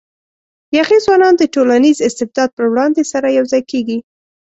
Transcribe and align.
یاغي 0.77 0.97
ځوانان 1.05 1.33
د 1.37 1.43
ټولنیز 1.53 1.97
استبداد 2.07 2.49
پر 2.57 2.65
وړاندې 2.71 3.03
سره 3.11 3.27
یو 3.37 3.45
ځای 3.51 3.63
کېږي. 3.71 3.97